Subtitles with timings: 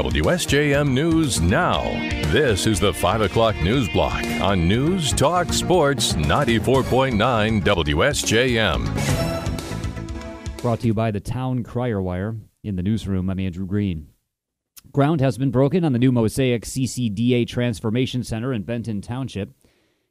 [0.00, 1.82] WSJM News Now.
[2.32, 8.86] This is the 5 o'clock news block on News Talk Sports 94.9 WSJM.
[10.62, 12.34] Brought to you by the Town Crier Wire.
[12.64, 14.06] In the newsroom, I'm Andrew Green.
[14.90, 19.50] Ground has been broken on the new Mosaic CCDA Transformation Center in Benton Township.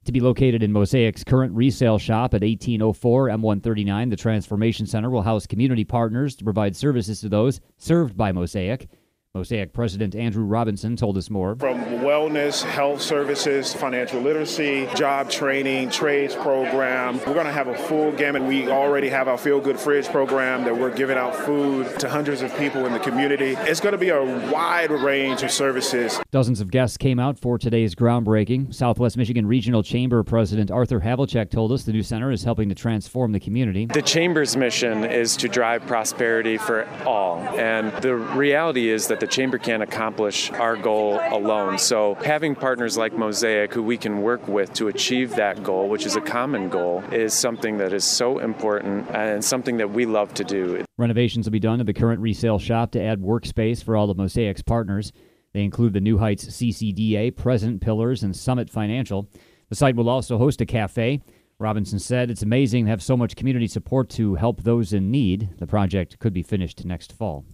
[0.06, 5.24] To be located in Mosaic's current resale shop at 1804 M139, the Transformation Center will
[5.24, 8.88] house community partners to provide services to those served by Mosaic.
[9.36, 11.56] Mosaic President Andrew Robinson told us more.
[11.58, 17.20] From wellness, health services, financial literacy, job training, trades program.
[17.20, 18.42] We're going to have a full gamut.
[18.42, 22.42] We already have our Feel Good Fridge program that we're giving out food to hundreds
[22.42, 23.52] of people in the community.
[23.52, 26.20] It's going to be a wide range of services.
[26.32, 28.74] Dozens of guests came out for today's groundbreaking.
[28.74, 32.74] Southwest Michigan Regional Chamber President Arthur Havlicek told us the new center is helping to
[32.74, 33.86] transform the community.
[33.86, 37.38] The Chamber's mission is to drive prosperity for all.
[37.60, 41.78] And the reality is that the Chamber can't accomplish our goal alone.
[41.78, 46.06] So having partners like Mosaic who we can work with to achieve that goal, which
[46.06, 50.34] is a common goal, is something that is so important and something that we love
[50.36, 50.84] to do.
[50.98, 54.18] Renovations will be done to the current resale shop to add workspace for all of
[54.18, 55.12] Mosaic's partners.
[55.54, 59.30] They include the New Heights CCDA, Present Pillars, and Summit Financial.
[59.70, 61.22] The site will also host a cafe.
[61.60, 65.50] Robinson said it's amazing to have so much community support to help those in need.
[65.58, 67.46] The project could be finished next fall.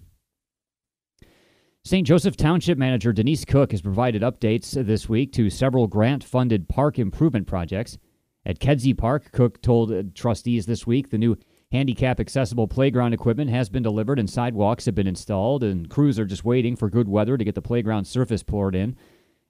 [1.88, 2.08] St.
[2.08, 6.98] Joseph Township Manager Denise Cook has provided updates this week to several grant funded park
[6.98, 8.00] improvement projects.
[8.44, 11.38] At Kedzie Park, Cook told trustees this week the new
[11.72, 16.26] handicap accessible playground equipment has been delivered and sidewalks have been installed, and crews are
[16.26, 18.96] just waiting for good weather to get the playground surface poured in.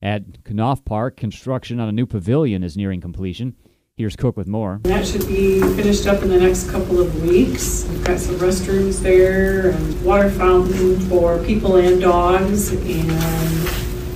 [0.01, 3.55] At Knopf Park, construction on a new pavilion is nearing completion.
[3.97, 4.81] Here's Cook with more.
[4.83, 7.87] That should be finished up in the next couple of weeks.
[7.87, 13.09] We've got some restrooms there and water fountain for people and dogs, and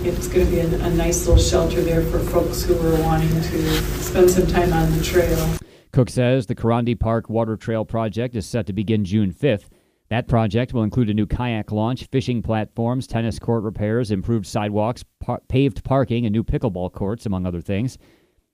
[0.05, 3.29] it's going to be a, a nice little shelter there for folks who are wanting
[3.29, 5.50] to spend some time on the trail.
[5.94, 9.69] Cook says the Kurandi Park Water Trail project is set to begin June 5th.
[10.09, 15.06] That project will include a new kayak launch, fishing platforms, tennis court repairs, improved sidewalks,
[15.22, 17.97] par- paved parking, and new pickleball courts, among other things.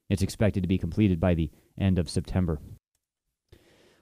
[0.09, 2.59] It's expected to be completed by the end of September.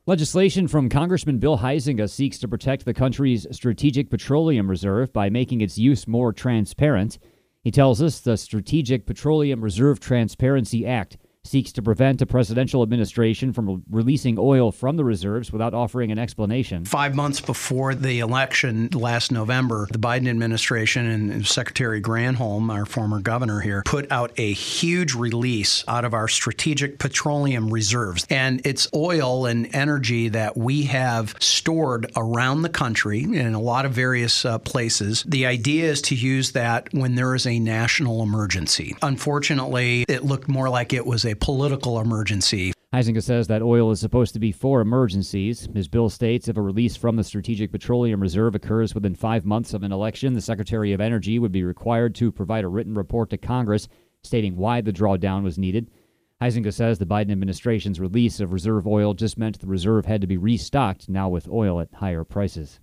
[0.06, 5.62] Legislation from Congressman Bill Huizenga seeks to protect the country's strategic petroleum reserve by making
[5.62, 7.20] its use more transparent.
[7.64, 11.16] He tells us the Strategic Petroleum Reserve Transparency Act
[11.46, 16.18] seeks to prevent a presidential administration from releasing oil from the reserves without offering an
[16.18, 16.86] explanation.
[16.86, 23.20] Five months before the election last November, the Biden administration and Secretary Granholm, our former
[23.20, 28.26] governor here, put out a huge release out of our strategic petroleum reserves.
[28.30, 33.86] And it's oil and energy that we have stored around the country in a lot
[33.86, 35.24] of various uh, places.
[35.28, 38.96] The idea is to use that when there is a national emergency.
[39.02, 42.74] Unfortunately, it looked more like it was a political emergency.
[42.94, 45.68] Huizenga says that oil is supposed to be for emergencies.
[45.74, 49.74] His bill states if a release from the Strategic Petroleum Reserve occurs within five months
[49.74, 53.32] of an election, the Secretary of Energy would be required to provide a written report
[53.32, 53.88] to Congress
[54.22, 55.90] stating why the drawdown was needed.
[56.40, 60.28] Huizenga says the Biden administration's release of reserve oil just meant the reserve had to
[60.28, 62.80] be restocked now with oil at higher prices.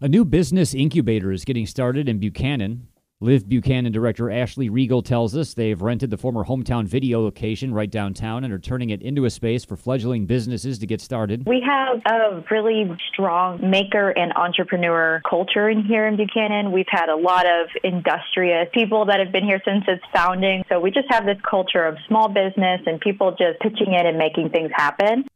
[0.00, 2.88] A new business incubator is getting started in Buchanan.
[3.22, 7.90] Live Buchanan director Ashley Regal tells us they've rented the former hometown video location right
[7.90, 11.46] downtown and are turning it into a space for fledgling businesses to get started.
[11.46, 16.72] We have a really strong maker and entrepreneur culture in here in Buchanan.
[16.72, 20.64] We've had a lot of industrious people that have been here since its founding.
[20.70, 24.16] So we just have this culture of small business and people just pitching in and
[24.16, 25.26] making things happen.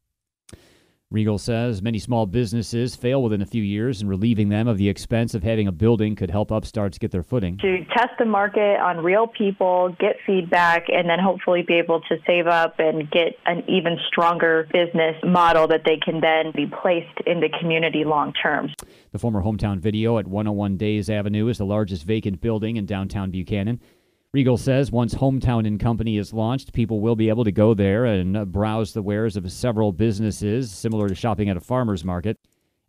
[1.15, 4.89] Regal says many small businesses fail within a few years, and relieving them of the
[4.89, 7.57] expense of having a building could help upstarts get their footing.
[7.59, 12.17] To test the market on real people, get feedback, and then hopefully be able to
[12.27, 17.21] save up and get an even stronger business model that they can then be placed
[17.29, 18.71] in the community long term.
[19.13, 23.31] The former hometown video at 101 Days Avenue is the largest vacant building in downtown
[23.31, 23.81] Buchanan.
[24.35, 28.05] Regal says once Hometown and Company is launched, people will be able to go there
[28.05, 32.37] and browse the wares of several businesses, similar to shopping at a farmer's market.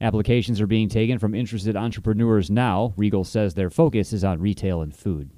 [0.02, 2.96] Applications are being taken from interested entrepreneurs now.
[2.98, 5.30] Regal says their focus is on retail and food.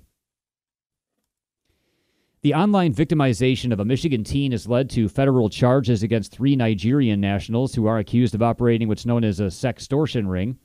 [2.41, 7.19] The online victimization of a Michigan teen has led to federal charges against three Nigerian
[7.19, 10.57] nationals who are accused of operating what's known as a sextortion ring.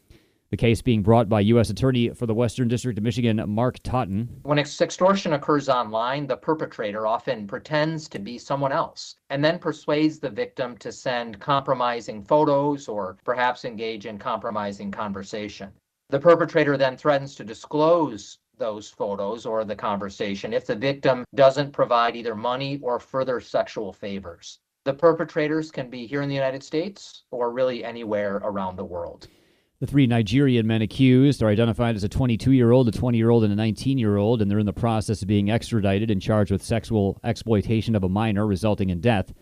[0.53, 1.71] The case being brought by U.S.
[1.71, 4.29] Attorney for the Western District of Michigan, Mark Totten.
[4.43, 10.19] When extortion occurs online, the perpetrator often pretends to be someone else and then persuades
[10.19, 15.73] the victim to send compromising photos or perhaps engage in compromising conversation.
[16.11, 21.73] The perpetrator then threatens to disclose those photos or the conversation if the victim doesn't
[21.73, 24.59] provide either money or further sexual favors.
[24.85, 29.29] The perpetrators can be here in the United States or really anywhere around the world.
[29.83, 33.31] The three Nigerian men accused are identified as a 22 year old, a 20 year
[33.31, 36.23] old, and a 19 year old, and they're in the process of being extradited and
[36.23, 39.33] charged with sexual exploitation of a minor, resulting in death.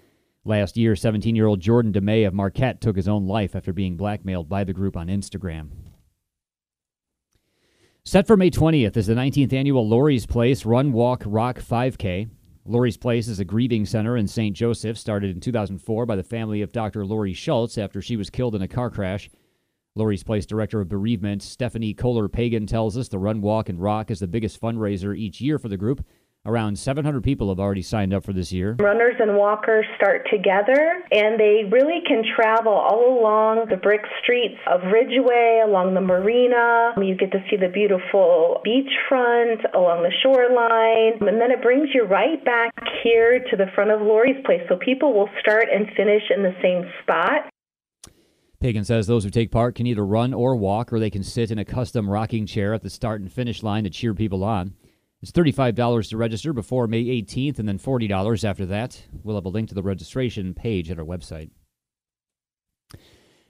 [0.47, 3.99] Last year, 17 year old Jordan DeMay of Marquette took his own life after being
[3.99, 5.73] blackmailed by the group on Instagram.
[8.03, 12.31] Set for May 20th is the 19th annual Lory's Place Run, Walk, Rock 5K.
[12.65, 14.57] Lory's Place is a grieving center in St.
[14.57, 17.05] Joseph, started in 2004 by the family of Dr.
[17.05, 19.29] Lory Schultz after she was killed in a car crash.
[19.97, 24.13] Lory's Place Director of Bereavement, Stephanie Kohler Pagan, tells us the Run, Walk, and Rock
[24.13, 26.07] is the biggest fundraiser each year for the group.
[26.47, 28.77] Around 700 people have already signed up for this year.
[28.79, 34.57] Runners and walkers start together, and they really can travel all along the brick streets
[34.73, 36.95] of Ridgeway, along the marina.
[36.97, 42.05] You get to see the beautiful beachfront along the shoreline, and then it brings you
[42.05, 42.73] right back
[43.03, 44.63] here to the front of Lory's Place.
[44.69, 47.51] So people will start and finish in the same spot.
[48.61, 51.51] Pagan says those who take part can either run or walk, or they can sit
[51.51, 54.75] in a custom rocking chair at the start and finish line to cheer people on.
[55.23, 59.03] It's $35 to register before May 18th and then $40 after that.
[59.23, 61.51] We'll have a link to the registration page at our website.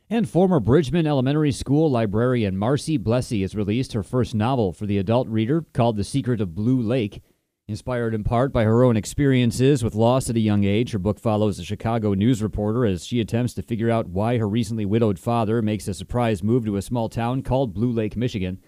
[0.09, 4.99] And former Bridgman Elementary School librarian Marcy Blessy has released her first novel for the
[4.99, 7.23] adult reader called The Secret of Blue Lake.
[7.71, 11.21] Inspired in part by her own experiences with loss at a young age, her book
[11.21, 15.21] follows a Chicago news reporter as she attempts to figure out why her recently widowed
[15.21, 18.59] father makes a surprise move to a small town called Blue Lake, Michigan.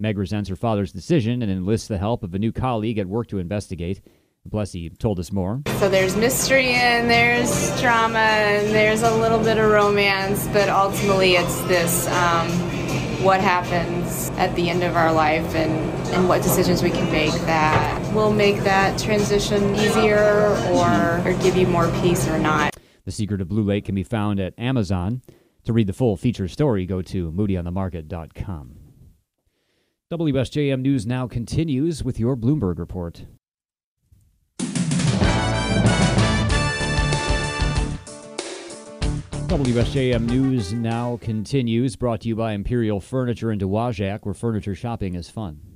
[0.00, 3.28] Meg resents her father's decision and enlists the help of a new colleague at work
[3.28, 4.00] to investigate.
[4.50, 5.62] Blessy told us more.
[5.78, 11.34] So there's mystery and there's drama and there's a little bit of romance, but ultimately
[11.34, 12.50] it's this um,
[13.22, 15.72] what happens at the end of our life and,
[16.12, 21.56] and what decisions we can make that will make that transition easier or, or give
[21.56, 22.76] you more peace or not.
[23.04, 25.22] The Secret of Blue Lake can be found at Amazon.
[25.64, 28.76] To read the full feature story, go to moodyonthemarket.com.
[30.10, 33.24] WSJM News now continues with your Bloomberg report.
[39.48, 45.14] WSJM News now continues, brought to you by Imperial Furniture in Dowagiac, where furniture shopping
[45.14, 45.71] is fun.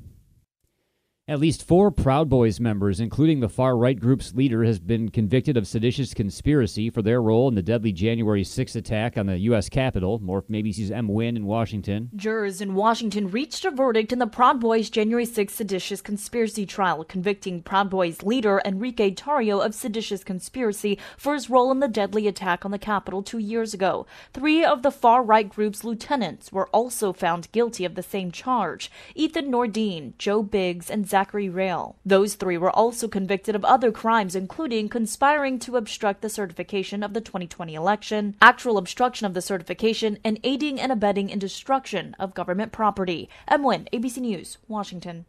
[1.29, 5.57] At least four Proud Boys members, including the far right group's leader, has been convicted
[5.57, 9.69] of seditious conspiracy for their role in the deadly January 6 attack on the U.S.
[9.69, 10.21] Capitol.
[10.21, 12.11] More from ABC's Em Nguyen in Washington.
[12.15, 17.03] Jurors in Washington reached a verdict in the Proud Boys January 6 seditious conspiracy trial,
[17.03, 22.29] convicting Proud Boys leader Enrique Tarrio of seditious conspiracy for his role in the deadly
[22.29, 24.07] attack on the Capitol two years ago.
[24.33, 28.93] Three of the far right group's lieutenants were also found guilty of the same charge
[29.17, 31.95] Ethan Nordean, Joe Biggs, and Zachary Rehl.
[32.05, 37.15] Those three were also convicted of other crimes, including conspiring to obstruct the certification of
[37.15, 42.35] the 2020 election, actual obstruction of the certification, and aiding and abetting in destruction of
[42.35, 43.31] government property.
[43.49, 45.25] Em Nguyen, ABC News, Washington.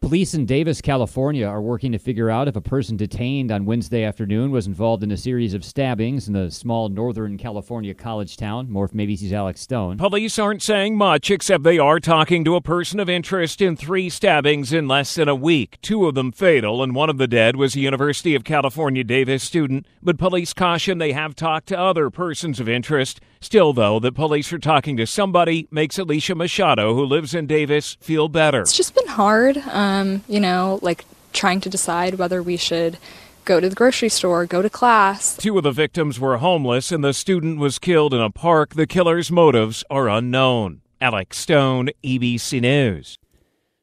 [0.00, 4.04] Police in Davis, California are working to figure out if a person detained on Wednesday
[4.04, 8.70] afternoon was involved in a series of stabbings in the small Northern California college town.
[8.70, 9.98] More from ABC's Alex Stone.
[9.98, 14.08] Police aren't saying much, except they are talking to a person of interest in three
[14.08, 15.78] stabbings in less than a week.
[15.82, 19.42] Two of them fatal, and one of the dead was a University of California Davis
[19.42, 19.84] student.
[20.00, 23.20] But police caution they have talked to other persons of interest.
[23.40, 27.96] Still, though, that police are talking to somebody makes Alicia Machado, who lives in Davis,
[28.00, 28.62] feel better.
[28.62, 32.98] It's just been hard, um, you know, like trying to decide whether we should
[33.44, 35.36] go to the grocery store, go to class.
[35.36, 38.74] Two of the victims were homeless, and the student was killed in a park.
[38.74, 40.82] The killer's motives are unknown.
[41.00, 43.18] Alex Stone, ABC News.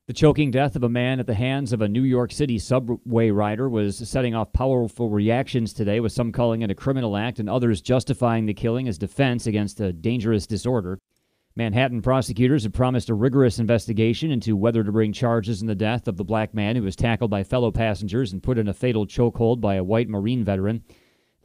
[0.07, 3.31] The choking death of a man at the hands of a New York City subway
[3.31, 7.50] rider was setting off powerful reactions today, with some calling it a criminal act and
[7.50, 11.00] others justifying the killing as defense against a dangerous disorder.
[11.55, 16.07] Manhattan prosecutors have promised a rigorous investigation into whether to bring charges in the death
[16.07, 19.07] of the black man who was tackled by fellow passengers and put in a fatal
[19.07, 20.83] chokehold by a white Marine veteran.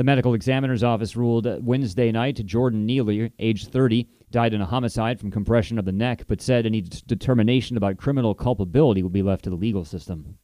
[0.00, 5.21] The medical examiner's office ruled Wednesday night Jordan Neely, age 30, died in a homicide
[5.21, 9.45] from compression of the neck, but said any determination about criminal culpability will be left
[9.45, 10.38] to the legal system.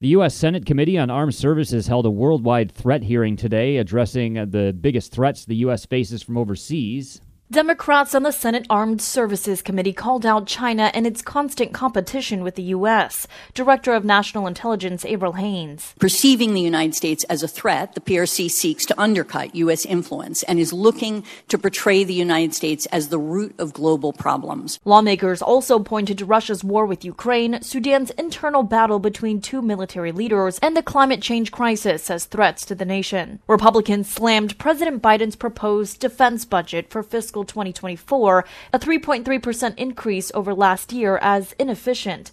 [0.00, 0.34] The U.S.
[0.34, 5.44] Senate Committee on Armed Services held a worldwide threat hearing today addressing the biggest threats
[5.44, 5.86] the U.S.
[5.86, 7.20] faces from overseas.
[7.52, 12.54] Democrats on the Senate Armed Services Committee called out China and its constant competition with
[12.54, 13.28] the U.S.
[13.52, 15.94] Director of National Intelligence Avril Haines.
[15.98, 19.84] Perceiving the United States as a threat, the PRC seeks to undercut U.S.
[19.84, 24.80] influence and is looking to portray the United States as the root of global problems.
[24.86, 30.58] Lawmakers also pointed to Russia's war with Ukraine, Sudan's internal battle between two military leaders,
[30.62, 33.40] and the climate change crisis as threats to the nation.
[33.46, 40.54] Republicans slammed President Biden's proposed defense budget for fiscal fiscal 2024, a 3.3% increase over
[40.54, 42.32] last year, as inefficient.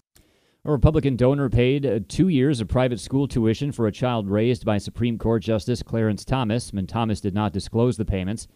[0.66, 4.66] A Republican donor paid uh, two years of private school tuition for a child raised
[4.66, 8.48] by Supreme Court Justice Clarence Thomas, and Thomas did not disclose the payments.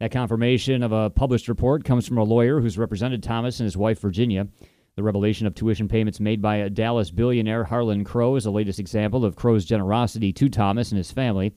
[0.00, 3.76] That confirmation of a published report comes from a lawyer who's represented Thomas and his
[3.76, 4.48] wife, Virginia.
[4.96, 8.80] The revelation of tuition payments made by a Dallas billionaire Harlan Crow is the latest
[8.80, 11.54] example of Crow's generosity to Thomas and his family.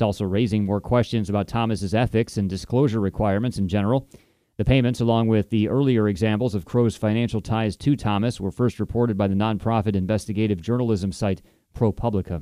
[0.00, 4.08] It's also raising more questions about Thomas's ethics and disclosure requirements in general.
[4.56, 8.80] The payments, along with the earlier examples of Crow's financial ties to Thomas, were first
[8.80, 11.42] reported by the nonprofit investigative journalism site
[11.76, 12.40] ProPublica.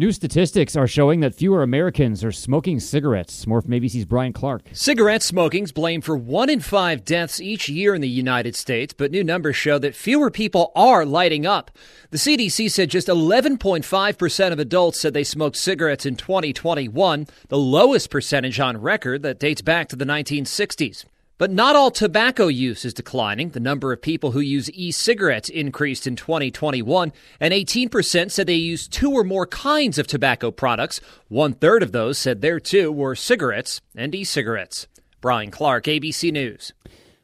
[0.00, 3.46] New statistics are showing that fewer Americans are smoking cigarettes.
[3.46, 4.62] More from ABC's Brian Clark.
[4.72, 9.10] Cigarette smoking's blamed for one in five deaths each year in the United States, but
[9.10, 11.70] new numbers show that fewer people are lighting up.
[12.12, 18.08] The CDC said just 11.5% of adults said they smoked cigarettes in 2021, the lowest
[18.08, 21.04] percentage on record that dates back to the 1960s.
[21.40, 23.48] But not all tobacco use is declining.
[23.48, 28.56] The number of people who use e cigarettes increased in 2021, and 18% said they
[28.56, 31.00] use two or more kinds of tobacco products.
[31.28, 34.86] One third of those said their two were cigarettes and e cigarettes.
[35.22, 36.74] Brian Clark, ABC News.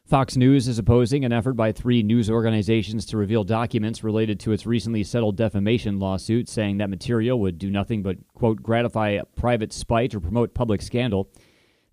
[0.07, 4.51] Fox News is opposing an effort by three news organizations to reveal documents related to
[4.51, 9.71] its recently settled defamation lawsuit, saying that material would do nothing but, quote, gratify private
[9.71, 11.29] spite or promote public scandal.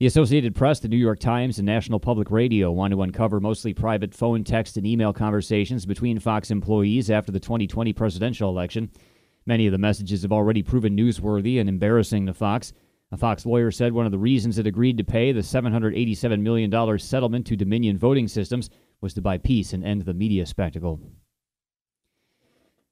[0.00, 3.72] The Associated Press, the New York Times, and National Public Radio want to uncover mostly
[3.72, 8.90] private phone, text, and email conversations between Fox employees after the 2020 presidential election.
[9.46, 12.72] Many of the messages have already proven newsworthy and embarrassing to Fox.
[13.12, 16.98] A Fox lawyer said one of the reasons it agreed to pay the $787 million
[16.98, 18.70] settlement to Dominion Voting Systems
[19.00, 20.98] was to buy peace and end the media spectacle.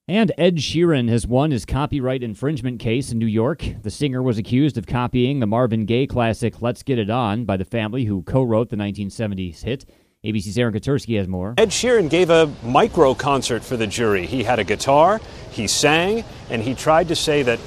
[0.09, 3.65] And Ed Sheeran has won his copyright infringement case in New York.
[3.83, 7.57] The singer was accused of copying the Marvin Gaye classic Let's Get It On by
[7.57, 9.85] the family who co wrote the 1970s hit.
[10.25, 11.55] ABC's Aaron Katersky has more.
[11.57, 14.27] Ed Sheeran gave a micro concert for the jury.
[14.27, 15.21] He had a guitar,
[15.53, 17.61] he sang, and he tried to say that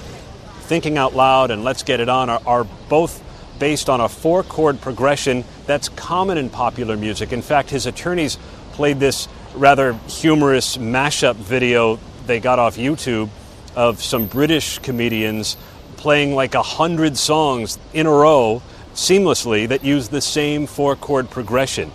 [0.63, 3.23] Thinking Out Loud and Let's Get It On are, are both
[3.59, 7.31] based on a four chord progression that's common in popular music.
[7.31, 8.37] In fact, his attorneys
[8.73, 13.29] played this rather humorous mashup video they got off YouTube
[13.75, 15.57] of some British comedians
[15.97, 18.61] playing like a hundred songs in a row
[18.93, 21.91] seamlessly that use the same four chord progression.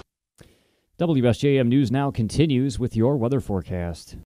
[0.99, 4.17] WSJM News now continues with your weather forecast.